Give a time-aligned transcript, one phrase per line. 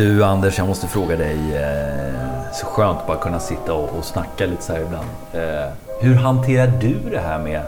[0.00, 1.56] Du Anders, jag måste fråga dig.
[1.56, 5.06] Eh, så skönt bara kunna sitta och, och snacka lite så här ibland.
[5.32, 7.62] Eh, hur hanterar du det här med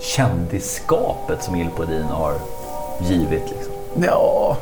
[0.00, 2.34] kändisskapet som Ilpodin har
[3.00, 3.50] givit?
[3.50, 3.72] Liksom?
[4.02, 4.56] Ja,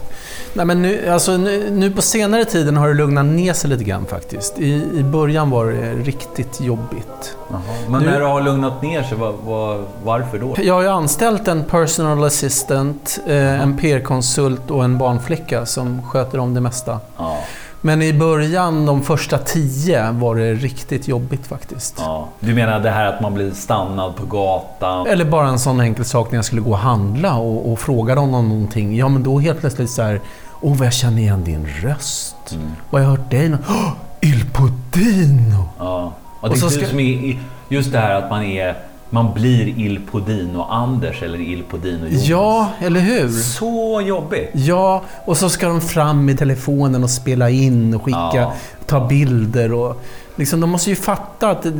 [0.55, 3.85] nej men nu, alltså, nu, nu på senare tiden har det lugnat ner sig lite
[3.85, 4.59] grann faktiskt.
[4.59, 7.37] I, i början var det riktigt jobbigt.
[7.51, 7.61] Jaha.
[7.89, 10.55] Men Nu- när det har lugnat ner sig, vad, vad, varför då?
[10.63, 16.39] Jag har ju anställt en personal assistant, eh, en PR-konsult och en barnflicka som sköter
[16.39, 17.01] om det mesta.
[17.17, 17.37] Ja,
[17.81, 21.95] Men i början, de första tio, var det riktigt jobbigt faktiskt.
[21.99, 22.29] ja.
[22.41, 25.07] Du menar det här att man blir stannad på gatan?
[25.07, 28.21] Eller bara en sån enkel sak när jag skulle gå och handla och, och frågade
[28.21, 28.97] dem om någonting.
[28.97, 30.21] Ja, men då helt plötsligt så här...
[30.67, 32.37] Åh, vad jag känner igen din röst.
[32.53, 32.67] Mm.
[32.91, 35.69] Vad jag har hört dig Åh, Il Podino!
[35.79, 36.13] Ja.
[36.41, 38.77] Och det Och så ska- som är, just det här att man är...
[39.11, 42.27] Man blir Il Podino Anders eller Il Podino Jonas.
[42.27, 43.29] Ja, eller hur?
[43.29, 44.51] Så jobbigt!
[44.53, 48.53] Ja, och så ska de fram med telefonen och spela in och skicka, Ja.
[48.87, 50.03] ta bilder och...
[50.37, 51.71] Liksom, de måste ju fatta att det,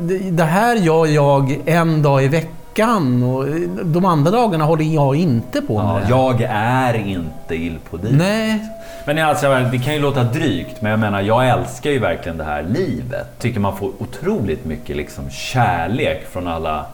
[0.00, 2.52] det, det här gör jag en dag i veckan
[3.22, 3.44] och
[3.84, 6.42] de andra dagarna håller jag inte på med Ja, det.
[6.42, 8.16] jag är inte Il Podino.
[8.18, 8.68] Nej,
[9.06, 12.44] Men alltså, det kan ju låta drygt, men jag menar, jag älskar ju verkligen det
[12.44, 13.38] här livet.
[13.38, 16.86] Tycker man får otroligt mycket liksom kärlek från alla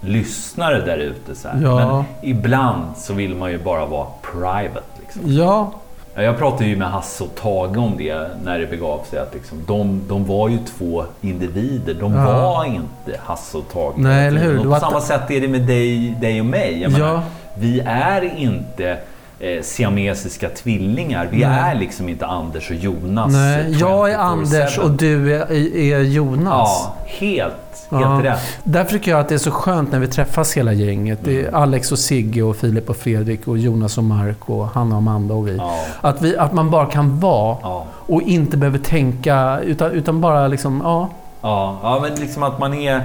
[0.00, 1.32] lyssnare där ute.
[1.62, 1.76] Ja.
[1.86, 4.86] Men ibland så vill man ju bara vara private.
[5.00, 5.22] Liksom.
[5.24, 5.72] Ja,
[6.16, 9.18] Jag pratade ju med Hasse och Tage om det när det begav sig.
[9.18, 11.94] Att liksom, de, de var ju två individer.
[11.94, 12.24] De Ja.
[12.24, 13.94] var inte Hasse och Tage.
[13.96, 14.58] Nej, eller hur?
[14.58, 16.82] Och på samma sätt är det med dig, dig och mig.
[16.82, 16.98] Jag Ja.
[16.98, 17.22] menar,
[17.54, 18.98] vi är inte
[19.40, 21.28] eh, siamesiska tvillingar.
[21.30, 21.70] Vi Nej.
[21.70, 23.32] är liksom inte Anders och Jonas.
[23.32, 23.76] nej.
[23.80, 24.20] Jag är 24/7.
[24.20, 26.68] Anders och du är, är Jonas.
[26.84, 27.54] Ja, helt,
[27.90, 28.20] Ja.
[28.22, 28.38] rätt.
[28.64, 31.26] Därför tycker jag att det är så skönt när vi träffas hela gänget.
[31.26, 31.54] Mm.
[31.54, 35.34] Alex och Sigge och Filip och Fredrik och Jonas och Mark och Hanna och Amanda
[35.34, 35.56] och vi.
[35.56, 40.20] Ja, Att, vi, att man bara kan vara ja, och inte behöver tänka utan, utan
[40.20, 41.08] bara liksom, ja.
[41.42, 42.96] ja, ja, men liksom att man är...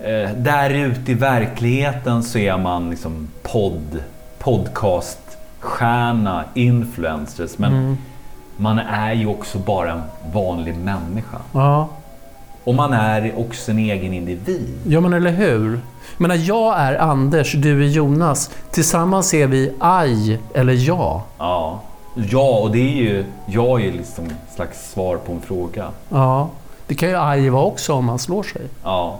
[0.00, 3.98] Eh, där ute i verkligheten så är man liksom podd,
[5.64, 7.58] podcaststjärna, influencers.
[7.58, 7.96] Men Mm,
[8.56, 10.02] man är ju också bara en
[10.32, 11.38] vanlig människa.
[11.52, 11.88] ja.
[12.64, 14.74] Och man är också en egen individ.
[14.86, 15.80] Ja men eller hur?
[16.16, 18.50] Menar, jag är Anders, du är Jonas.
[18.70, 21.22] Tillsammans är vi aj eller ja.
[21.38, 21.80] Ja,
[22.14, 23.24] ja och det är ju...
[23.46, 25.86] Jag är liksom slags svar på en fråga.
[26.08, 26.48] Ja.
[26.86, 28.62] Det kan ju aj vara också om man slår sig.
[28.84, 29.18] Ja.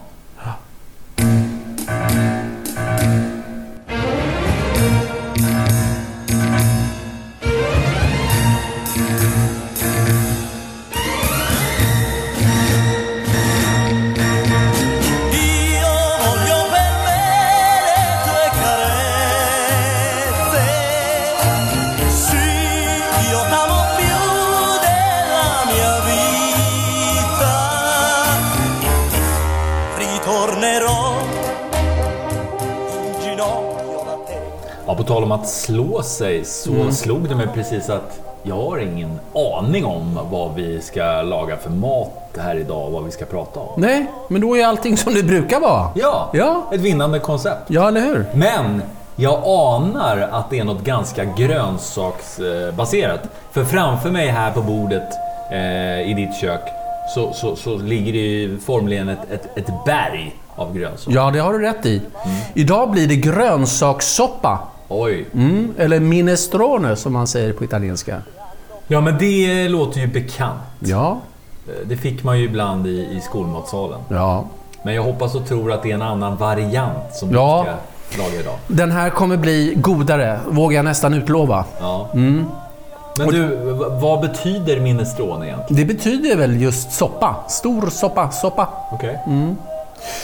[35.15, 39.21] Tal om att slå sig så slog det mig precis att jag har ingen
[39.59, 43.61] aning om vad vi ska laga för mat här idag och vad vi ska prata
[43.61, 43.81] om.
[43.81, 45.89] Nej, men då är allting som det brukar vara.
[45.95, 46.63] Ja, Ja.
[46.73, 47.63] ett vinnande koncept.
[47.67, 48.27] Ja, eller hur?
[48.35, 48.83] Men
[49.17, 53.21] jag anar att det är något ganska grönsaksbaserat.
[53.53, 55.09] För framför mig här på bordet
[55.53, 56.61] eh, i ditt kök
[57.15, 61.17] så, så, så ligger det ju formligen ett, ett, ett berg av grönsaker.
[61.17, 62.03] Ja, det har du rätt i.
[62.55, 64.59] Idag blir det grönsakssoppa.
[64.89, 65.27] Oj.
[65.35, 68.23] Mm, eller minestrone som man säger på italienska.
[68.87, 70.61] Ja, men det låter ju bekant.
[70.79, 71.19] Ja,
[71.69, 74.01] Eh, Det fick man ju ibland i, i skolmatsalen.
[74.09, 74.45] ja.
[74.83, 77.67] Men jag hoppas och tror att det är en annan variant som Ja.
[77.67, 78.55] du ska laga idag.
[78.67, 81.65] Den här kommer bli godare, vågar jag nästan utlova.
[81.81, 82.09] Ja.
[83.19, 83.57] Men du,
[84.01, 85.87] vad betyder minestrone egentligen?
[85.87, 87.37] Det betyder väl just soppa.
[87.49, 88.69] Stor soppa, soppa.
[88.93, 89.19] Okej.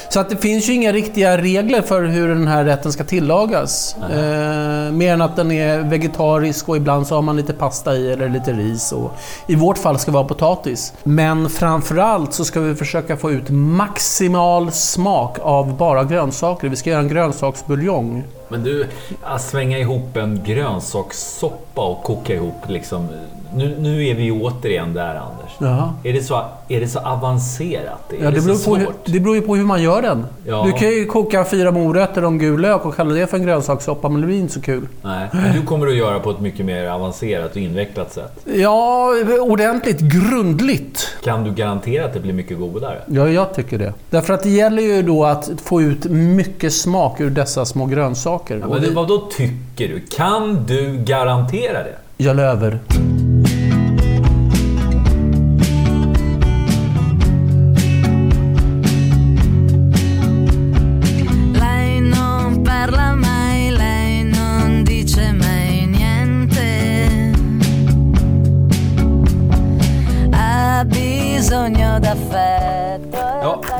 [0.08, 3.96] Så att det finns ju inga riktiga regler för hur den här rätten ska tillagas.
[4.12, 8.12] Eh, mer än att den är vegetarisk och ibland så har man lite pasta i
[8.12, 8.92] eller lite ris.
[8.92, 9.12] Och
[9.46, 10.92] I vårt fall ska det vara potatis.
[11.02, 16.68] Men framförallt så ska vi försöka få ut maximal smak av bara grönsaker.
[16.68, 18.24] Vi ska göra en grönsaksbuljong.
[18.48, 18.86] Men du,
[19.22, 23.08] att svänga ihop en grönsakssoppa och koka ihop liksom.
[23.54, 25.49] Nu, nu är vi återigen där Anders.
[25.60, 25.94] Ja.
[26.04, 28.12] Är, det så, är det så avancerat?
[28.18, 30.26] Är Ja, det, så beror på hur, det beror ju på hur man gör den.
[30.46, 30.62] Ja.
[30.66, 33.42] Du kan ju koka fyra morötter och en gul lök och kalla det för en
[33.42, 34.86] grönsakssoppa, men det blir inte så kul.
[35.02, 38.46] Nej, men du kommer att göra på ett mycket mer avancerat och invecklat sätt.
[38.54, 39.08] Ja,
[39.40, 41.08] ordentligt grundligt.
[41.24, 42.98] Kan du garantera att det blir mycket godare?
[43.06, 43.92] Ja, jag tycker det.
[44.10, 48.58] Därför att det gäller ju då att få ut mycket smak ur dessa små grönsaker.
[48.60, 50.00] Ja, men vi- det, vad då tycker du?
[50.00, 51.94] Kan du garantera det?
[52.16, 52.78] Jag löver.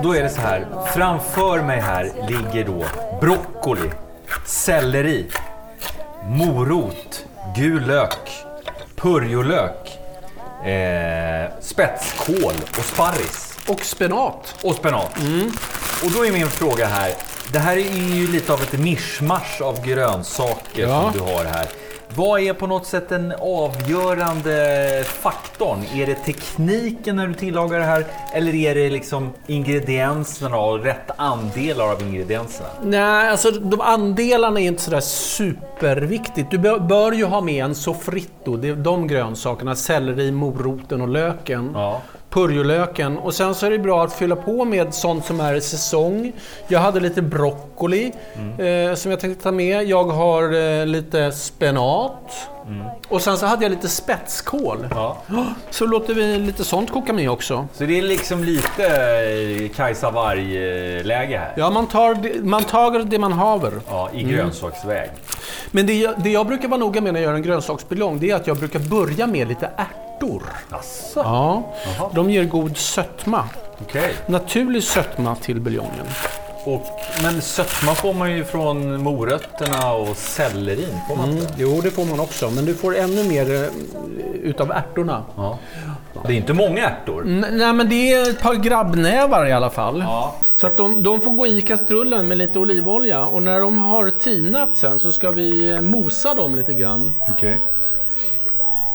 [0.02, 0.66] Då är det så här.
[0.94, 2.84] Framför mig här ligger då
[3.20, 3.90] broccoli,
[4.46, 5.30] selleri,
[6.24, 7.24] morot,
[7.56, 8.30] gul lök,
[8.96, 9.98] purjolök,
[10.66, 13.58] eh, spetskål och sparris.
[13.68, 14.54] Och spenat.
[14.62, 15.10] Och spenat.
[16.04, 17.12] Och då är min fråga här.
[17.52, 21.00] Det här är ju lite av ett mischmasch av grönsaker Ja.
[21.02, 21.66] som du har här.
[22.14, 25.78] Vad är på något sätt den avgörande faktorn?
[25.94, 28.04] Är det tekniken när du tillagar det här?
[28.34, 32.68] Eller är det liksom ingredienserna och rätt andelar av ingredienserna?
[32.82, 36.50] Nej, alltså de andelarna är inte sådär superviktigt.
[36.50, 37.74] Du bör, ju ha med en
[38.64, 39.76] är de grönsakerna.
[39.76, 41.70] Selleri, moroten och löken.
[41.74, 42.00] Ja.
[42.30, 43.18] Purjolöken.
[43.18, 46.32] Och sen så är det bra att fylla på med sånt som är i säsong.
[46.68, 48.12] Jag hade lite broccoli
[48.58, 49.84] eh, som jag tänkte ta med.
[49.84, 52.48] Jag har eh, lite spenat.
[53.08, 54.86] Och sen så hade jag lite spetskål.
[54.90, 55.16] ja.
[55.70, 57.66] Så låter vi lite sånt koka med också.
[57.74, 61.52] Så det är liksom lite eh, Kajsa Warg-läge här.
[61.56, 63.72] Ja, man tar, man tar det man haver.
[63.88, 65.10] Ja, i grönsaksväg.
[65.70, 68.30] Men det jag, det jag brukar vara noga med när jag gör en grönsaksbuljong, det
[68.30, 70.09] är att jag brukar börja med lite ärtor.
[70.70, 71.62] Asså, Ja,
[72.14, 73.44] de ger god sötma.
[73.82, 74.14] okej.
[74.26, 76.06] Naturlig sötma till buljongen.
[76.64, 76.86] Och,
[77.22, 80.98] men sötma får man ju från morötterna och sellerin.
[81.08, 81.54] Får man inte?
[81.56, 83.70] Jo, det får man också, men du får ännu mer eh,
[84.42, 85.22] utav ärtorna.
[85.36, 85.58] Ja.
[86.26, 87.22] Det är inte många ärtor.
[87.26, 90.00] N- nej, men det är ett par grabbnävar i alla fall.
[90.06, 90.34] Ja.
[90.56, 94.10] Så att de, de får gå i kastrullen med lite olivolja och när de har
[94.10, 97.10] tinat sen så ska vi eh, mosa dem lite grann.
[97.28, 97.60] Okej.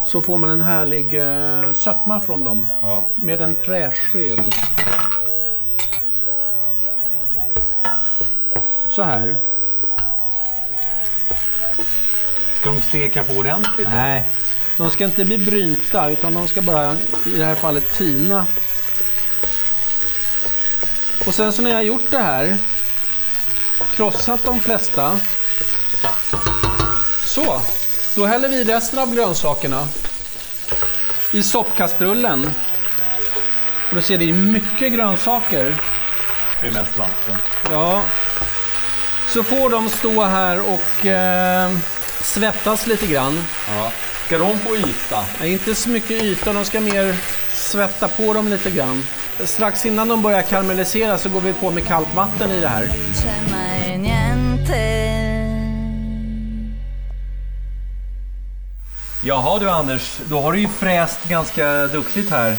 [0.05, 3.03] Så får man en härlig eh, sötma från dem Ja.
[3.15, 4.41] med en träsked.
[8.89, 9.35] Så här.
[12.59, 13.87] Ska de steka på ordentligt?
[13.91, 14.23] Nej.
[14.77, 16.93] De ska inte bli brynta utan de ska bara
[17.25, 18.45] i det här fallet tina.
[21.27, 22.57] Och sen så när jag har gjort det här,
[23.95, 25.19] krossat de flesta.
[27.25, 27.61] Så,
[28.15, 29.87] då häller vi resten av grönsakerna
[31.31, 32.51] i soppkastrullen.
[33.89, 35.75] Och då ser det är mycket grönsaker.
[36.61, 37.35] Det är mest vatten.
[37.71, 38.01] Ja.
[39.27, 41.71] Så får de stå här och eh,
[42.21, 43.43] svettas lite grann.
[43.69, 43.91] Ja.
[44.25, 45.25] Ska de få yta?
[45.39, 47.15] Nej, inte så mycket yta, de ska mer
[47.53, 49.03] svetta på dem lite grann.
[49.43, 52.89] Strax innan de börjar karamellisera så går vi på med kallt vatten i det här.
[59.27, 62.51] Jaha du Anders, då har du ju fräst ganska duktigt här.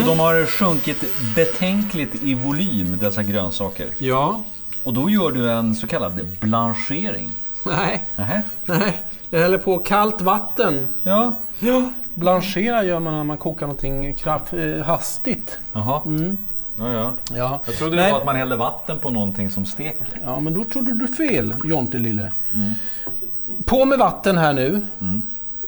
[0.00, 3.86] Och de har sjunkit betänkligt i volym, dessa grönsaker.
[3.98, 4.42] Ja.
[4.84, 7.32] Och då gör du en så kallad blanchering.
[7.66, 8.42] Nej, Nähä?
[8.66, 9.02] nej.
[9.30, 10.88] Jag häller på kallt vatten.
[11.02, 11.40] Ja.
[11.58, 11.90] Ja.
[12.14, 15.58] Blanchera gör man när man kokar någonting kraft, eh, hastigt.
[15.72, 16.00] Jaha.
[16.78, 17.12] Ja, ja.
[17.34, 17.60] Ja.
[17.66, 18.04] Jag trodde Nej.
[18.06, 20.06] det var att man hällde vatten på någonting som steker.
[20.24, 22.32] ja, men då trodde du fel, Jonte lille.
[23.64, 24.82] På med vatten här nu.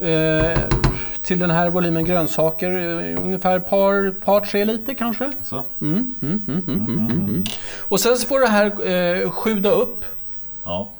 [0.01, 0.59] Eh,
[1.23, 5.33] till den här volymen grönsaker, eh, ungefär par, par tre liter kanske.
[5.43, 5.65] Så.
[7.79, 8.89] Och sen så får det här
[9.25, 10.05] eh, sjuda upp
[10.65, 10.93] Ja.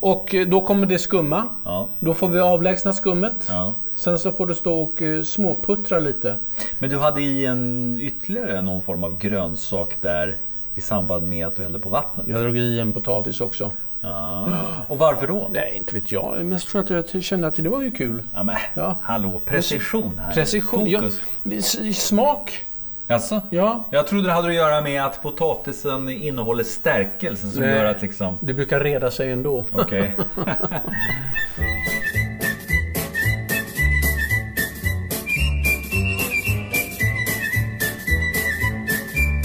[0.00, 1.48] och eh, då kommer det skumma.
[1.64, 1.88] Ja.
[1.98, 3.46] Då får vi avlägsna skummet.
[3.50, 3.74] ja.
[3.94, 6.36] Sen så får du stå och eh, småputtra lite.
[6.78, 10.36] Men du hade i en ytterligare någon form av grönsak där
[10.74, 12.26] i samband med att du hällde på vattnet?
[12.28, 13.70] Jag drog i en potatis också.
[14.02, 14.48] Ja.
[14.88, 15.48] Och varför då?
[15.52, 16.44] Nej, inte vet jag.
[16.44, 18.22] Mest för att jag kände att det var ju kul.
[18.34, 18.96] Ja, men, Ja.
[19.02, 20.32] hallå, precision här.
[20.32, 20.86] Precision.
[20.90, 21.20] Ja, Fokus.
[21.52, 22.64] s- smak.
[23.06, 23.40] Jaså?
[23.50, 23.84] Ja.
[23.90, 27.70] Jag trodde det hade att göra med att potatisen innehåller stärkelse som Nej.
[27.76, 28.38] gör att liksom...
[28.40, 29.64] Det brukar reda sig ändå.
[29.72, 30.14] Okej.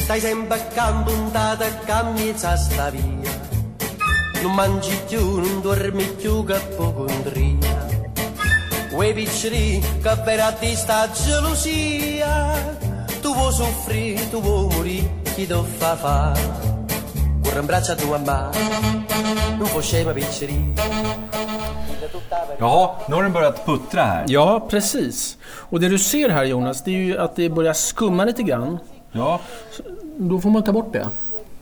[0.05, 3.16] Stai sempre accanto puntata a camminare sta via
[4.41, 7.87] Non mangi più, non dormi più che ipocondria
[8.91, 12.75] Quei piccoli che per a te sta gelosia
[13.21, 16.33] Tu vuoi soffrire, tu vuoi morire, chi ti fa fa
[17.43, 18.49] Corre in braccio a tua mamma,
[19.57, 20.73] non puoi scema piccoli
[22.59, 24.25] Jaha, nu har den börjat puttra här.
[24.27, 25.37] Ja, precis.
[25.69, 28.79] Och det du ser här Jonas, det är ju att det börjar skumma lite grann.
[29.11, 29.39] Ja,
[30.17, 31.09] Då får man ta bort det.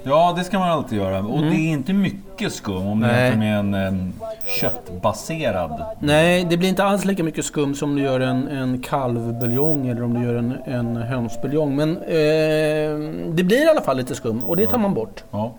[0.06, 1.20] Ja det ska man alltid göra.
[1.20, 4.14] Och det är inte mycket skum om du jämför med en, en
[4.60, 5.86] köttbaserad.
[6.00, 10.04] Nej, det blir inte alls lika mycket skum som du gör en, en kalvbuljong eller
[10.04, 11.76] om du gör en, en hönsbuljong.
[11.76, 15.24] Men eh, det blir i alla fall lite skum och det tar man bort.
[15.32, 15.54] Ja.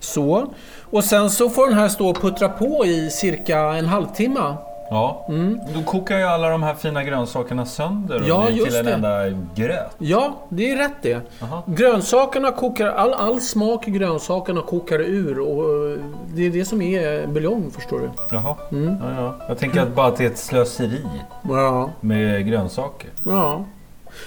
[0.00, 0.46] Så.
[0.90, 4.56] Och sen så får den här stå och puttra på i cirka en halvtimme.
[4.90, 5.26] Ja.
[5.74, 8.92] Då kokar ju alla de här fina grönsakerna sönder och Ja, till en det.
[8.92, 9.90] enda gröt.
[9.98, 11.20] Ja, det är rätt det.
[11.42, 11.62] Aha.
[11.66, 15.98] Grönsakerna kokar, all, all smak i grönsakerna kokar ur och eh,
[16.34, 18.10] det är det som är buljong förstår du.
[18.30, 18.56] Jaha.
[18.70, 19.34] Ja, ja.
[19.48, 21.02] Jag tänker att bara att det är ett slöseri
[21.48, 23.10] Ja, med grönsaker.
[23.24, 23.64] ja.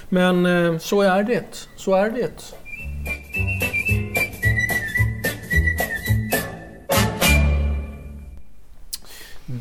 [0.10, 1.68] Men eh, så är det.
[1.78, 2.54] Så är det.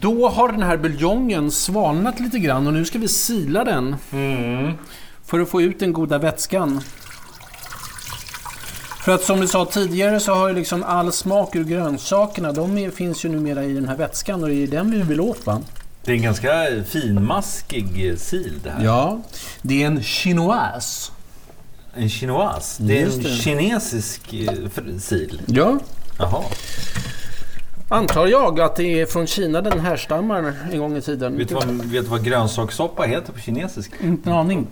[0.07, 3.97] Då har den här buljongen svalnat lite grann och nu ska vi sila den.
[5.25, 6.81] För att få ut den goda vätskan.
[9.05, 12.91] För att som vi sa tidigare så har ju liksom all smak ur grönsakerna, de
[12.91, 15.61] finns ju numera i den här vätskan och det är den vi vill åt va?
[16.05, 16.51] Det är en ganska
[16.89, 18.85] finmaskig sil det här.
[18.85, 19.21] Ja,
[19.63, 21.13] det är en chinoise.
[21.95, 22.83] En chinoise.
[22.83, 23.31] Det är Just en det.
[23.31, 25.43] kinesisk eh, sil.
[25.47, 25.79] Ja.
[26.19, 26.43] Jaha.
[27.89, 31.39] Antar jag att det är från Kina den härstammar en gång i tiden.
[31.39, 33.97] Vet du vad, vet du vad grönsakssoppa heter på kinesiska?
[34.03, 34.67] Inte en aning.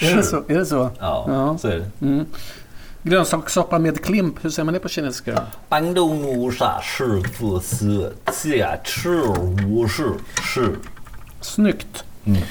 [0.00, 0.36] Är det så?
[0.48, 0.90] Är det så?
[0.98, 1.58] Ja, ja.
[1.58, 2.06] så är det.
[2.06, 2.26] Mm.
[3.02, 5.42] Grönsakssoppa med klimp, hur säger man det på kinesiska?
[11.40, 12.04] Snyggt.
[12.24, 12.42] Mm.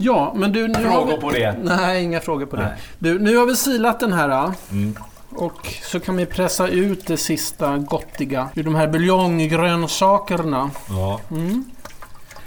[0.00, 0.68] Ja, men du...
[0.68, 1.20] Nu frågor vi...
[1.20, 1.56] på det?
[1.62, 2.66] Nej, inga frågor på Nej.
[2.98, 3.08] det.
[3.08, 4.28] Du, nu har vi silat den här.
[4.28, 4.52] Äh.
[4.70, 4.96] Mm.
[5.30, 10.70] Och så kan vi pressa ut det sista gottiga ur de här buljonggrönsakerna.
[10.88, 11.20] Ja.
[11.30, 11.64] Mm.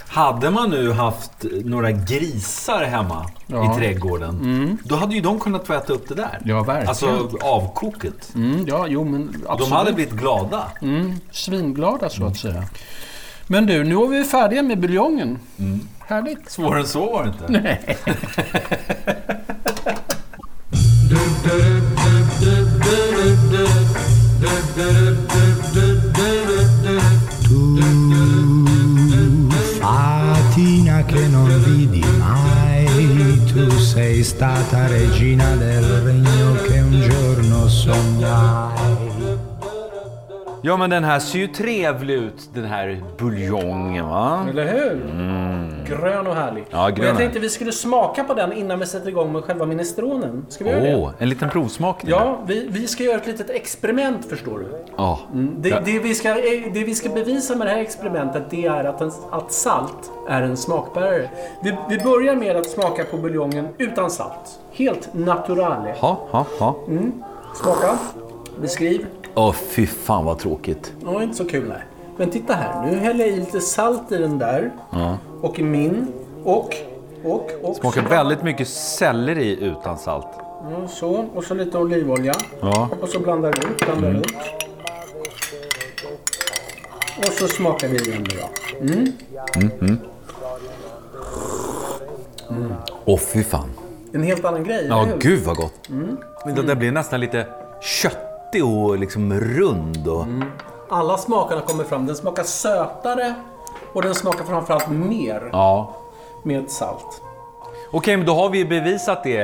[0.08, 3.72] Hade man nu haft några grisar hemma ja.
[3.72, 4.78] i trädgården, mm.
[4.84, 6.40] då hade ju de kunnat få äta upp det där.
[6.44, 6.88] Ja, verkligen.
[6.88, 8.34] Alltså avkoket.
[8.34, 9.70] Mm, ja, jo, men absolut.
[9.70, 10.64] De hade blivit glada.
[10.82, 12.54] Mm, svinglada så att mm.
[12.54, 12.64] säga.
[13.46, 15.38] Men du, nu är vi färdiga med buljongen.
[15.58, 15.80] Mm.
[16.06, 16.50] Härligt.
[16.50, 17.44] Svårare än så var det inte.
[17.48, 17.98] Nej.
[29.80, 38.93] Fatina che non vidi mai, tu sei stata regina del regno che un giorno sognai.
[40.66, 44.46] Ja, men den här ser ju trevlig ut, den här buljongen va?
[44.50, 45.00] Eller hur?
[45.86, 46.64] Grön och härlig.
[46.70, 49.44] Ja, grön och jag tänkte vi skulle smaka på den innan vi sätter igång med
[49.44, 50.46] själva minestronen.
[50.48, 51.12] Ska vi göra det?
[51.18, 52.10] En liten provsmakning.
[52.10, 54.84] Ja, vi, vi ska göra ett litet experiment förstår du.
[54.96, 55.20] Ja.
[55.32, 55.78] Det, Ja.
[55.84, 56.34] det, vi ska,
[56.72, 60.42] det vi ska bevisa med det här experimentet det är att, en, att salt är
[60.42, 61.30] en smakbärare.
[61.62, 64.60] Vi, vi börjar med att smaka på buljongen utan salt.
[64.72, 65.94] Helt naturale.
[66.00, 66.76] Ha, ha, ha.
[67.54, 67.98] Smaka.
[68.60, 69.06] Beskriv.
[69.34, 70.92] Åh, fy fan vad tråkigt.
[71.04, 71.82] Ja, inte så kul nej.
[72.16, 72.86] Men titta här.
[72.90, 74.70] Nu häller jag i lite salt i den där.
[75.40, 76.12] Och i min.
[76.44, 76.76] Och,
[77.24, 77.76] och, och.
[77.76, 80.26] Smakar så, väldigt mycket selleri utan salt.
[80.70, 81.26] Ja, så.
[81.34, 82.34] Och så lite olivolja.
[82.60, 82.88] Ja.
[83.00, 84.26] Och så blandar runt, blandar runt.
[87.18, 88.48] Och så smakar vi igen nu då.
[93.04, 93.70] Åh, fy fan.
[94.12, 95.88] En helt annan grej, Ja, gud vad gott.
[96.56, 97.46] Det, det blir nästan lite
[98.54, 100.08] köttig och liksom rund.
[100.08, 100.26] Och...
[100.88, 102.06] Alla smakerna kommer fram.
[102.06, 103.34] Den smakar sötare
[103.92, 105.94] och den smakar framförallt mer Ja.
[106.42, 107.20] med salt.
[107.92, 109.38] Okej, men då har vi bevisat det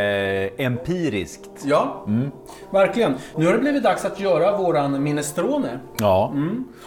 [0.58, 1.50] eh, empiriskt.
[1.64, 2.04] Ja,
[2.70, 3.14] verkligen.
[3.36, 5.78] Nu har det blivit dags att göra våran minestrone.
[5.98, 6.32] Ja.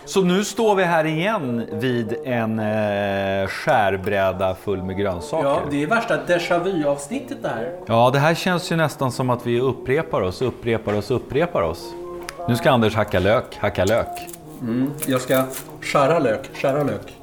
[0.05, 5.47] Så nu står vi här igen vid en eh, skärbräda full med grönsaker.
[5.47, 7.71] Ja, det är värsta déjà vu-avsnittet det här.
[7.85, 11.93] Ja, det här känns ju nästan som att vi upprepar oss, upprepar oss, upprepar oss.
[12.47, 14.07] Nu ska Anders hacka lök, hacka lök.
[15.05, 15.43] Jag ska
[15.81, 17.17] skära lök, skära lök.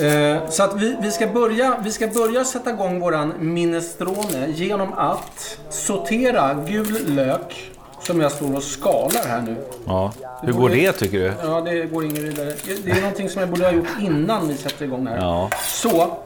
[0.00, 4.92] Eh, så att vi, vi, ska börja, vi ska börja sätta igång våran minestrone genom
[4.92, 7.70] att sortera gul lök
[8.02, 9.56] som jag står och skalar här nu.
[9.86, 10.12] Ja.
[10.42, 11.32] Hur går det tycker du?
[11.42, 12.52] Ja, det går inget vidare.
[12.84, 15.16] Det är någonting som jag borde ha gjort innan vi sätter igång här.
[15.16, 15.50] Ja.
[15.64, 16.16] Så,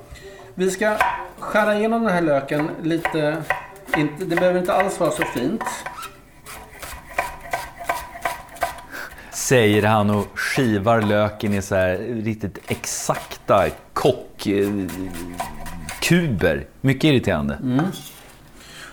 [0.54, 0.96] vi ska
[1.38, 3.36] skära igenom den här löken lite...
[4.18, 5.62] Det behöver inte alls vara så fint.
[9.48, 14.66] Säger han och skivar löken i så här riktigt exakta kockkuber.
[16.80, 17.58] Mycket irriterande.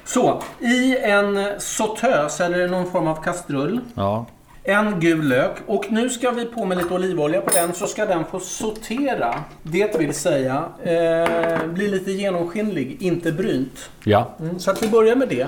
[0.06, 3.80] Så, i en sautös eller någon form av kastrull.
[3.96, 4.26] Ja.
[4.64, 8.06] En gul lök och nu ska vi på med lite olivolja på den så ska
[8.06, 9.36] den få sortera.
[9.64, 13.90] Det vill säga eh, bli lite genomskinlig, inte brynt.
[14.04, 15.48] Ja, Mm, så att vi börjar med det.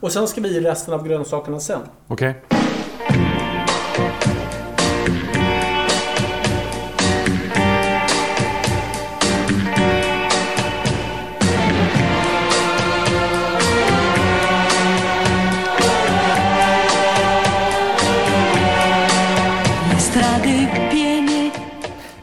[0.00, 1.80] Och sen ska vi i resten av grönsakerna sen.
[2.08, 2.34] okej.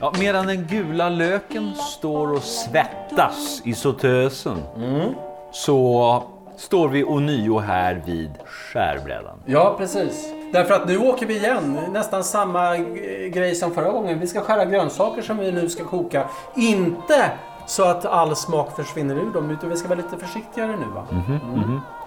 [0.05, 4.57] Ja, medan den gula löken står och svettas i sautösen
[5.51, 6.23] så
[6.57, 9.39] står vi ånyo här vid skärbrädan.
[9.45, 10.33] Ja, precis.
[10.55, 11.79] Därför att nu åker vi igen.
[11.91, 12.77] Nästan samma
[13.29, 14.19] grej som förra gången.
[14.19, 16.29] Vi ska skära grönsaker som vi nu ska koka.
[16.55, 17.31] Inte
[17.67, 21.07] så att all smak försvinner ur dem, utan vi ska vara lite försiktigare nu va?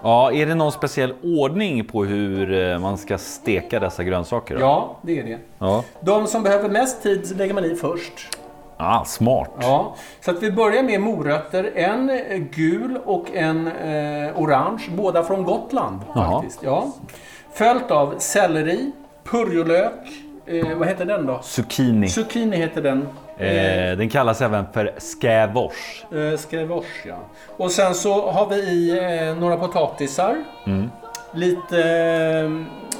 [0.03, 4.55] Ja, är det någon speciell ordning på hur eh, man ska steka dessa grönsaker?
[4.55, 4.61] Då?
[4.61, 5.37] Ja, det är det.
[5.59, 5.83] ja.
[6.01, 8.38] De som behöver mest tid lägger man i först.
[8.81, 9.49] Ah, smart.
[9.61, 9.95] Ja,
[10.25, 11.71] så att vi börjar med morötter.
[11.75, 14.83] En eh, gul och en eh, orange.
[14.97, 16.63] Båda från Gotland faktiskt.
[16.63, 16.87] Ja.
[17.53, 18.91] Följt av selleri,
[19.23, 19.93] purjolök.
[20.45, 21.39] Eh, vad heter den då?
[21.41, 22.09] Zucchini.
[22.09, 23.07] Zucchini heter den.
[23.37, 26.05] Eh, den kallas även för skävors.
[26.11, 27.15] eh, Skrevors, ja.
[27.57, 30.35] Och sen så har vi i eh, några potatisar.
[30.65, 30.89] Mm.
[31.33, 32.49] Lite eh,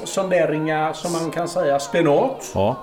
[0.04, 2.50] sonderingar som man kan säga spenat.
[2.54, 2.76] Ja.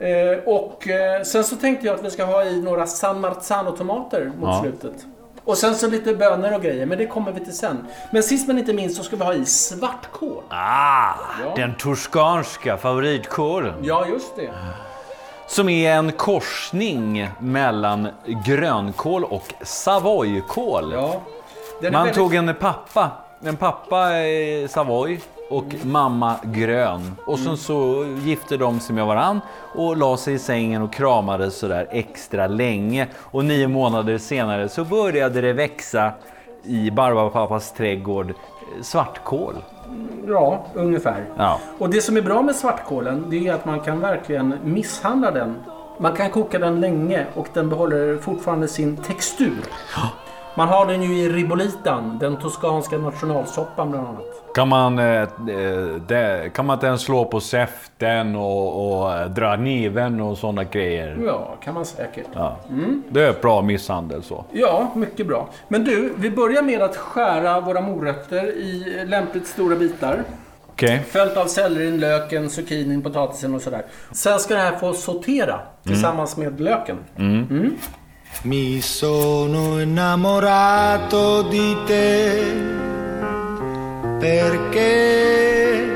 [0.00, 4.24] Eh, och eh, sen så tänkte jag att vi ska ha i några San Marzano-tomater
[4.38, 4.60] mot Ja.
[4.62, 5.06] slutet.
[5.44, 7.86] Och sen så lite bönor och grejer, men det kommer vi till sen.
[8.12, 10.42] Men sist men inte minst så ska vi ha i svartkål.
[10.48, 11.14] Ah,
[11.44, 11.52] Ja.
[11.56, 13.74] den toskanska favoritkålen.
[13.82, 14.50] Ja, just det.
[15.46, 18.08] Som är en korsning mellan
[18.46, 20.92] grönkål och savoykål.
[20.92, 21.20] Ja.
[21.82, 23.10] Man väldigt- tog en pappa,
[23.44, 27.16] en pappa eh, Savoy och mamma grön.
[27.24, 29.40] Och sen så gifte de sig med varann
[29.74, 33.06] och la sig i sängen och kramades sådär extra länge.
[33.16, 36.12] Och nio månader senare så började det växa
[36.62, 39.54] i Barbapappas trädgård eh, svartkål.
[40.28, 41.24] Ja, ungefär.
[41.36, 41.60] Ja.
[41.78, 45.54] Och det som är bra med svartkålen, det är att man kan verkligen misshandla den.
[45.98, 49.62] Man kan koka den länge och den behåller fortfarande sin textur.
[50.58, 54.54] Man har den ju i ribolitan, den toskanska nationalsoppan bland annat.
[54.54, 55.26] Kan man, eh, eh,
[56.06, 60.64] det, kan man inte ens slå på säften och, och eh, dra niven och sådana
[60.64, 61.18] grejer?
[61.26, 62.26] Ja, kan man säkert.
[62.34, 62.56] Ja.
[63.08, 64.44] Det är bra misshandel så.
[64.52, 65.48] Ja, mycket bra.
[65.68, 70.22] Men du, vi börjar med att skära våra morötter i lämpligt stora bitar.
[70.66, 71.04] Okej.
[71.08, 73.82] Följt av sellerin, löken, zucchinin, potatisen och sådär.
[74.12, 76.96] Sen ska det här få sortera tillsammans med löken.
[78.42, 82.76] Mi sono innamorato di te
[84.18, 85.86] perché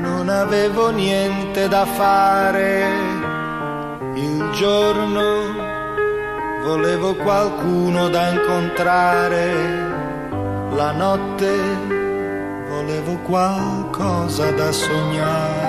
[0.00, 2.84] non avevo niente da fare.
[4.14, 5.64] Il giorno
[6.64, 9.52] volevo qualcuno da incontrare,
[10.74, 11.94] la notte
[12.68, 15.65] volevo qualcosa da sognare.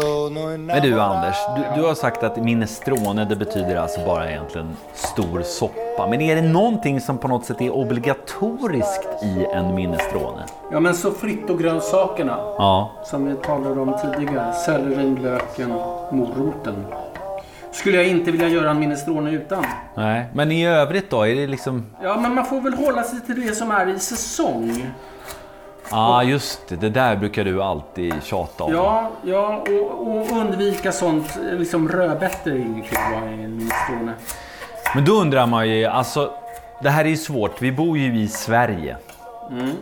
[0.00, 5.42] Men du Anders, du, du har sagt att minestrone det betyder alltså bara egentligen stor
[5.42, 6.06] soppa.
[6.10, 10.42] Men är det någonting som på något sätt är obligatoriskt i en minestrone?
[10.72, 12.90] Ja, men så frittogrönsakerna Ja.
[13.04, 14.52] som vi talade om tidigare.
[14.52, 15.70] Sellerin, löken,
[16.10, 16.84] moroten.
[17.72, 19.64] Skulle jag inte vilja göra en minestrone utan.
[19.96, 20.24] Nej.
[20.34, 21.26] Men i övrigt då?
[21.26, 21.86] Är det liksom...
[22.02, 24.86] Ja, men man får väl hålla sig till det som är i säsong.
[25.90, 26.76] Ja, ah, just det.
[26.76, 28.72] Det där brukar du alltid tjata om.
[28.72, 31.38] Ja, ja och, och undvika sånt.
[31.52, 34.12] Liksom rödbetor i en minestrone.
[34.94, 36.32] Men då undrar man ju, alltså...
[36.82, 37.62] Det här är ju svårt.
[37.62, 38.96] Vi bor ju i Sverige.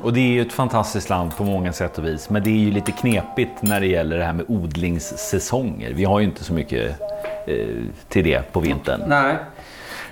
[0.02, 2.30] Och det är ju ett fantastiskt land på många sätt och vis.
[2.30, 5.92] Men det är ju lite knepigt när det gäller det här med odlingssäsonger.
[5.92, 7.00] Vi har ju inte så mycket
[7.46, 7.66] eh,
[8.08, 9.00] till det på vintern.
[9.06, 9.36] Nej.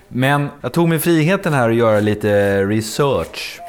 [0.08, 3.60] Men jag tog mig friheten här att göra lite research.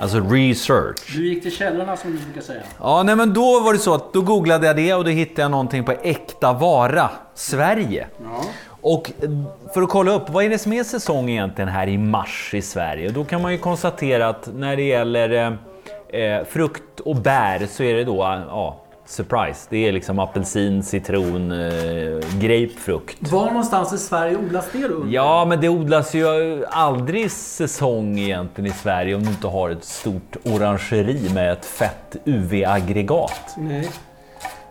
[0.00, 1.16] Alltså research.
[1.16, 2.60] Du gick till källorna som du brukar säga.
[2.78, 5.42] Ja, nej men då var det så att då googlade jag det och då hittade
[5.42, 8.06] jag någonting på Äkta Vara, Sverige.
[8.22, 8.44] Ja.
[8.80, 9.30] Och eh,
[9.74, 12.62] för att kolla upp, vad är det som är säsong egentligen här i mars i
[12.62, 13.06] Sverige?
[13.06, 15.30] Och då kan man ju konstatera att när det gäller
[16.10, 18.16] eh, eh, frukt och bär så är det då,
[18.48, 19.66] ja, surprise.
[19.70, 23.32] Det är liksom apelsin, citron, eh, grapefrukt.
[23.32, 25.06] Var någonstans i Sverige odlas det då?
[25.08, 29.84] Ja, men det odlas ju aldrig säsong egentligen i Sverige om du inte har ett
[29.84, 33.56] stort orangeri med ett fett UV-aggregat.
[33.56, 33.90] Nej.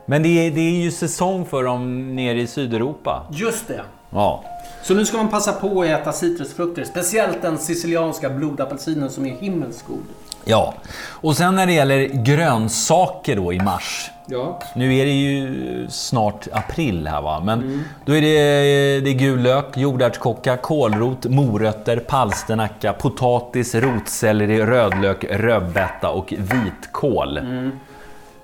[0.06, 3.24] Men det är, det är ju säsong för dem nere i Sydeuropa.
[3.32, 3.82] Just det.
[4.10, 4.44] Ja.
[4.84, 6.84] Så nu ska man passa på att äta citrusfrukter.
[6.84, 10.04] Speciellt den sicilianska blodapelsinen som är himmelsgod.
[10.46, 10.74] ja.
[11.08, 14.12] Och sen när det gäller grönsaker då i mars.
[14.26, 14.60] Ja.
[14.76, 18.38] Nu är det ju snart april här va, men då är det,
[19.00, 27.40] det är gul lök, jordärtskocka, kålrot, morötter, palsternacka, potatis, rotselleri, rödlök, rödbeta och vitkål.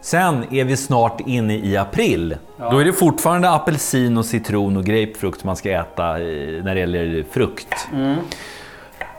[0.05, 2.37] Sen är vi snart inne i april.
[2.57, 6.79] Då är det fortfarande apelsin och citron och grapefrukt man ska äta eh, när det
[6.79, 7.87] gäller frukt.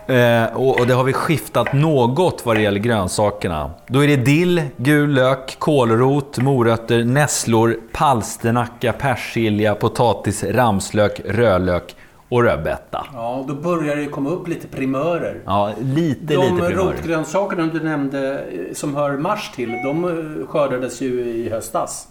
[0.07, 3.71] Eh, och, och det har vi skiftat något vad det gäller grönsakerna.
[3.87, 11.97] Då är det dill, gul lök, kålrot, morötter, nässlor, palsternacka, persilja, potatis, ramslök, rödlök
[12.29, 13.07] och rödbeta.
[13.15, 15.41] Ja, då börjar det komma upp lite primörer.
[15.47, 16.75] Ja, lite, De lite primörer.
[16.77, 22.09] rotgrönsakerna du nämnde eh, som hör mars till, de eh, skördades ju i höstas.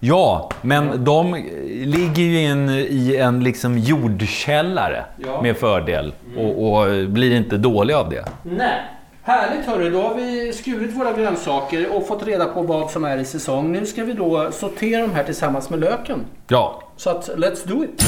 [0.00, 1.34] Ja, men de
[1.68, 5.42] ligger ju in i en liksom jordkällare Ja.
[5.42, 8.24] med fördel och, och blir inte dåliga av det.
[8.42, 8.70] Nej.
[9.28, 13.18] Härligt hörru, då har vi skurit våra grönsaker och fått reda på vad som är
[13.18, 13.72] i säsong.
[13.72, 16.24] Nu ska vi då sortera de här tillsammans med löken.
[16.46, 18.04] Ja, Så att, let's do it!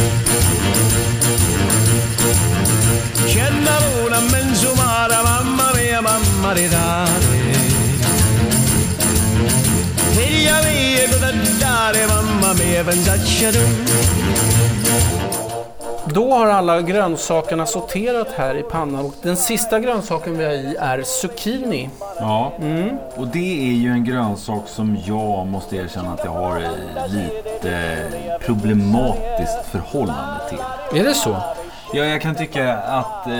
[16.04, 20.76] Då har alla grönsakerna sorterat här i pannan och den sista grönsaken vi har i
[20.78, 21.90] är zucchini.
[22.18, 22.52] Ja,
[23.16, 26.62] och det är ju en grönsak som jag måste erkänna att jag har
[27.08, 27.96] lite
[28.46, 31.00] problematiskt förhållande till.
[31.00, 31.36] Är det så?
[31.92, 33.32] Ja, jag kan tycka att eh,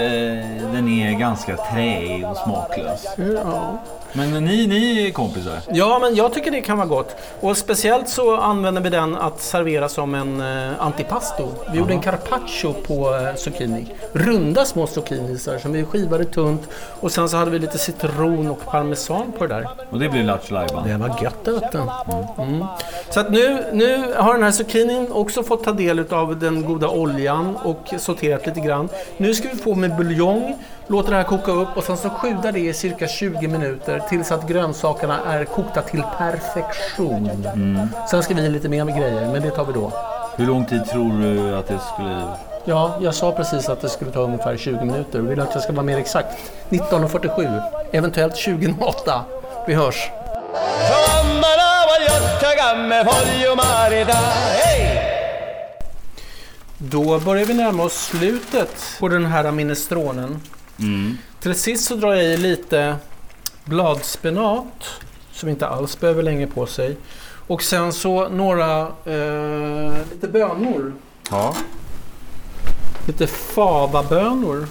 [0.73, 3.07] den är ganska träig och smaklös.
[3.17, 3.79] Ja.
[4.13, 5.59] Men ni, ni är kompisar?
[5.73, 7.17] Ja, men jag tycker det kan vara gott.
[7.41, 11.49] Och speciellt så använder vi den att servera som en eh, antipasto.
[11.73, 13.87] Vi gjorde en carpaccio på eh, zucchini.
[14.13, 16.69] Runda små zucchinisar som vi skivade tunt.
[17.01, 19.69] Och sen så hade vi lite citron och parmesan på det där.
[19.91, 20.57] Och det blir Lattjo.
[20.85, 21.79] Det var gött det vet du.
[22.43, 22.65] Mm.
[23.11, 26.89] Så att nu, nu har den här zucchinin också fått ta del av den goda
[26.89, 28.89] oljan och sorterat lite grann.
[29.17, 32.53] Nu ska vi på med buljong, låter det här koka upp och sen så sjudar
[32.53, 37.49] det i cirka 20 minuter tills att grönsakerna är kokta till perfektion.
[38.11, 39.93] Sen ska vi in lite mer med grejer, men det tar vi då.
[40.37, 42.23] Hur lång tid tror du att det skulle...
[42.65, 45.19] Ja, jag sa precis att det skulle ta ungefär 20 minuter.
[45.19, 46.53] Vill du att jag ska vara mer exakt?
[46.69, 49.21] 19.47, eventuellt 20.08.
[49.67, 50.11] Vi hörs!
[56.83, 60.41] Då börjar vi närma oss slutet på den här minestronen.
[61.41, 62.97] Till sist så drar jag i lite
[63.65, 64.85] bladspenat
[65.33, 66.97] som inte alls behöver länge på sig.
[67.47, 70.93] Och sen så några eh, lite bönor.
[71.31, 71.55] Ja.
[73.07, 74.67] Lite favabönor.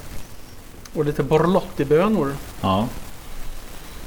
[0.95, 2.87] Och lite borlottibönor Ja.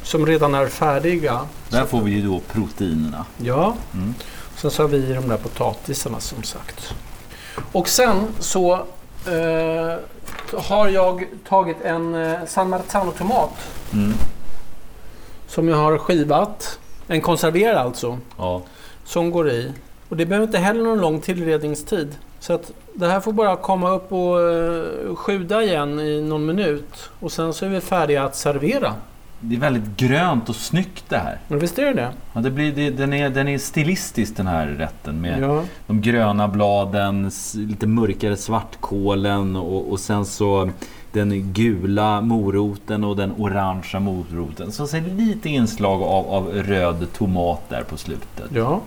[0.02, 1.40] som redan är färdiga.
[1.68, 3.24] Där får vi ju då proteinerna.
[3.38, 3.74] Ja.
[3.94, 4.14] Mm.
[4.56, 6.94] Sen så har vi de där potatisarna som sagt.
[7.72, 8.72] Och sen så
[9.26, 9.98] eh,
[10.58, 13.50] har jag tagit en eh, San Marzano-tomat.
[13.92, 14.12] Mm.
[15.46, 16.78] Som jag har skivat.
[17.06, 18.18] En konserverad alltså.
[18.38, 18.62] Ja.
[19.04, 19.72] Som går i.
[20.08, 22.16] Och det behöver inte heller någon lång tillredningstid.
[22.40, 27.10] Så att det här får bara komma upp och eh, sjuda igen i någon minut.
[27.20, 28.94] Och sen så är vi färdiga att servera.
[29.44, 31.38] Det är väldigt grönt och snyggt det här.
[31.48, 32.08] Men visst är det?
[32.32, 35.62] Ja, det blir, det, den, är, den är stilistisk den här rätten med Ja.
[35.86, 40.70] de gröna bladen, lite mörkare svartkålen och, och sen så
[41.12, 44.72] den gula moroten och den orangea moroten.
[44.72, 48.50] Så sen lite inslag av, av röd tomat där på slutet.
[48.54, 48.80] Ja.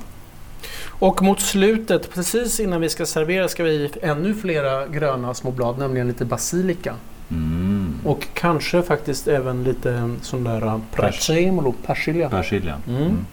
[1.00, 5.52] Och mot slutet, precis innan vi ska servera, ska vi i ännu flera gröna små
[5.52, 6.96] blad, nämligen lite basilika.
[7.32, 8.00] Mm.
[8.06, 12.30] Och kanske faktiskt även lite sån där uh, prezzemolo, persilja.
[12.30, 12.78] Persilja.
[12.88, 13.26] Mm.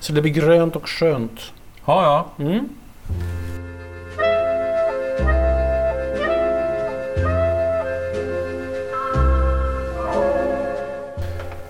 [0.00, 1.40] Så det blir grönt och skönt.
[1.84, 2.44] Ja, ja.
[2.44, 2.68] Mm.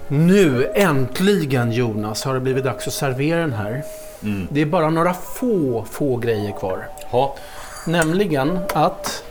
[0.08, 3.82] Nu äntligen Jonas har det blivit dags att servera den här.
[4.22, 4.48] Mm.
[4.50, 6.88] Det är bara några få, få grejer kvar.
[7.04, 7.36] Ha.
[7.86, 9.24] Nämligen att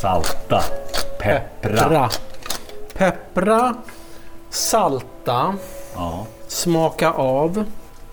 [0.00, 0.62] Salta.
[1.18, 2.10] Peppra.
[2.94, 3.74] peppra,
[4.50, 5.54] salta,
[5.94, 6.26] Ja.
[6.48, 7.64] smaka av.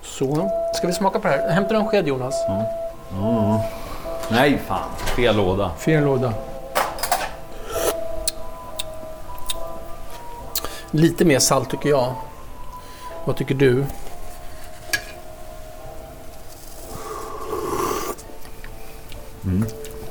[0.02, 0.50] Så.
[0.76, 1.50] Ska vi smaka på det här?
[1.50, 2.36] Hämtar du en sked Jonas?
[4.30, 4.90] Nej, fan.
[5.16, 5.72] Fel låda.
[5.78, 6.34] Fel låda.
[10.92, 12.14] Lite mer salt tycker jag.
[13.26, 13.86] Vad tycker du?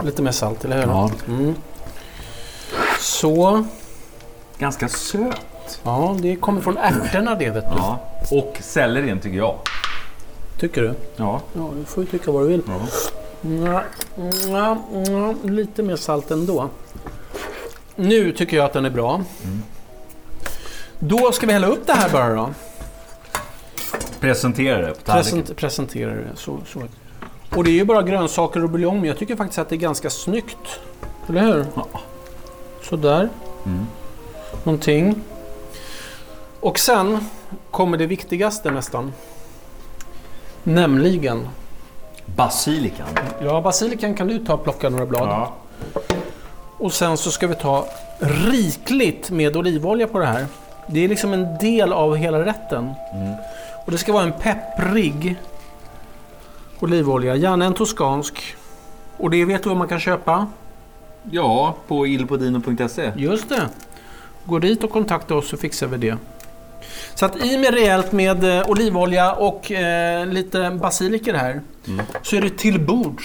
[0.04, 0.82] Lite mer salt, eller hur?
[0.82, 1.10] Ja.
[1.28, 1.54] Mm.
[3.00, 3.64] Så.
[4.58, 5.80] Ganska söt.
[5.82, 7.76] Ja, det kommer från ärtorna det vet du.
[7.76, 7.98] Ja.
[8.30, 9.58] Och sellerin tycker jag.
[10.60, 10.94] Tycker du?
[11.16, 11.40] Ja.
[11.52, 12.62] Ja, du får ju tycka vad du vill.
[12.66, 12.80] ja.
[13.40, 13.82] Ja,
[14.48, 14.78] ja,
[15.10, 16.68] ja, lite mer salt ändå.
[17.96, 19.22] Nu tycker jag att den är bra.
[20.98, 22.50] Då ska vi hälla upp det här bara då.
[24.20, 25.38] Presentera det på tallriken.
[25.38, 26.30] Present, presentera det.
[26.36, 26.82] Så, så.
[27.56, 29.78] Och det är ju bara grönsaker och buljong, men jag tycker faktiskt att det är
[29.78, 30.80] ganska snyggt.
[31.28, 31.66] Eller hur?
[31.74, 31.86] Ja.
[32.82, 33.28] Sådär.
[34.64, 35.14] Någonting.
[36.60, 37.18] Och sen
[37.70, 39.12] kommer det viktigaste nästan.
[40.62, 41.48] Nämligen.
[42.26, 43.06] Basilikan.
[43.42, 45.48] Ja, basilikan kan du ta och plocka några blad.
[46.78, 47.86] Och sen så ska vi ta
[48.18, 50.46] rikligt med olivolja på det här.
[50.86, 52.94] Det är liksom en del av hela rätten.
[53.86, 55.36] Och det ska vara en pepprig
[56.80, 58.54] olivolja, gärna en toskansk.
[59.16, 60.46] Och det vet du vad man kan köpa?
[61.30, 63.12] Ja, på ilpodino.se.
[63.16, 63.68] Just det.
[64.44, 66.16] Gå dit och kontakta oss så fixar vi det.
[67.14, 71.60] Så att i med rejält med eh, olivolja och eh, lite basiliker här.
[72.22, 73.24] Så är det till bords.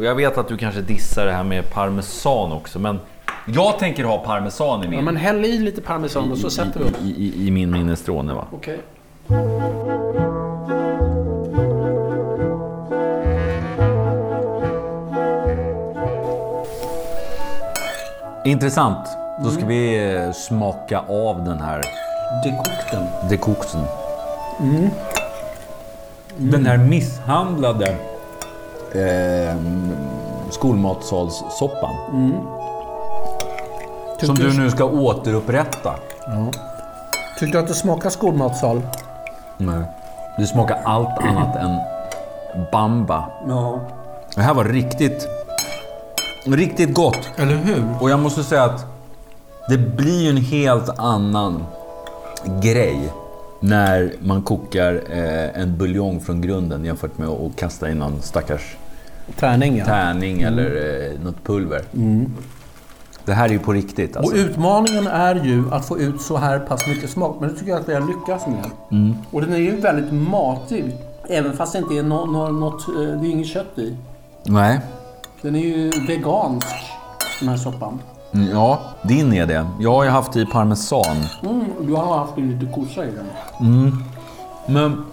[0.00, 2.98] Jag vet att du kanske dissar det här med parmesan också, men
[3.46, 6.80] jag tänker ha parmesan i min, Ja, men häll i lite parmesan och så sätter
[6.80, 7.02] vi upp.
[7.02, 8.34] i, i, i min minestrone.
[8.34, 8.46] Va?
[8.52, 8.80] Okej.
[18.44, 19.08] Intressant.
[19.44, 21.82] Då ska vi eh, smaka av den här
[22.44, 23.06] Dekokten.
[23.28, 23.80] dekokten.
[26.36, 27.96] Den här misshandlade
[28.94, 29.56] eh,
[30.50, 31.94] skolmatsalssoppan.
[34.20, 35.94] Som Tycker du nu ska återupprätta.
[37.38, 38.82] Tyckte du att det smakar skolmatsal?
[39.56, 39.82] Nej.
[40.38, 41.76] Det smakar allt annat än
[42.72, 43.24] bamba.
[43.48, 43.80] Ja.
[44.34, 45.28] Det här var riktigt,
[46.44, 47.30] riktigt gott.
[47.36, 47.84] Eller hur?
[48.00, 48.86] Och jag måste säga att
[49.68, 51.64] det blir ju en helt annan
[52.62, 53.12] grej
[53.60, 58.76] när man kokar eh, en buljong från grunden jämfört med att kasta in någon stackars
[59.38, 59.84] Tärning ja.
[59.84, 60.66] tärning eller
[61.12, 61.82] eh, något pulver.
[63.24, 64.36] Det här är ju på riktigt Och alltså.
[64.36, 67.36] utmaningen är ju att få ut så här pass mycket smak.
[67.40, 68.70] Men det tycker jag att vi har lyckats med.
[69.30, 70.96] Och den är ju väldigt matig.
[71.28, 73.96] Även fast det inte är nå- nå- något, eh, det är inget kött i.
[74.44, 74.80] Nej.
[75.42, 76.66] Den är ju vegansk,
[77.40, 77.98] den här soppan.
[78.34, 79.66] Mm, Ja, din är det.
[79.80, 81.16] Jag har ju haft i parmesan.
[81.42, 83.26] Mm, du har haft lite kossa i den.
[84.66, 85.04] Men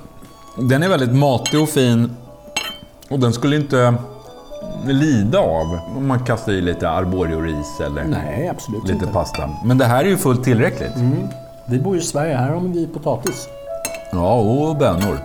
[0.70, 2.16] den är väldigt matig och fin.
[3.10, 3.94] Och den skulle inte
[4.86, 9.08] lida av om man kastar i lite arborio-ris eller Nej, absolut lite inte.
[9.08, 9.50] pasta.
[9.66, 10.92] Men det här är ju fullt tillräckligt.
[11.66, 13.48] Vi bor ju i Sverige, här har vi potatis.
[14.12, 15.20] Ja, och bönor.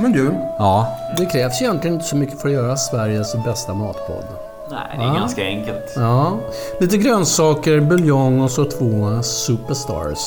[0.00, 0.96] Men du, Ja.
[1.16, 4.24] det krävs egentligen inte så mycket för att göra Sveriges bästa matpodd.
[4.70, 5.92] Nej, det är ganska enkelt.
[5.96, 6.32] Ja,
[6.80, 10.18] lite grönsaker, buljong och så två superstars.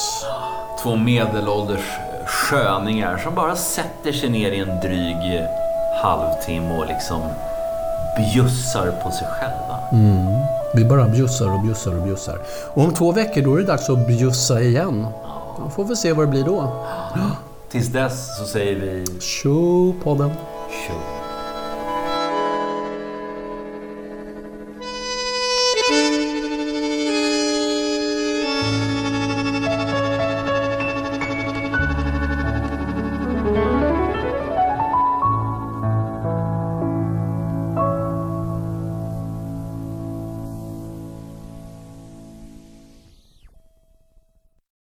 [0.83, 1.83] Två medelålders
[2.25, 5.41] sköningar som bara sätter sig ner i en dryg
[6.03, 7.21] halvtimme och liksom
[8.17, 9.77] bjussar på sig själva.
[10.73, 12.37] Vi bara bjussar och bjussar och bjussar.
[12.73, 15.07] Och om två veckor då är det dags att bjussa igen.
[15.63, 16.85] Då får vi se vad det blir då.
[17.71, 20.29] Tills dess så säger vi Tjo podden!
[20.69, 21.20] tjo.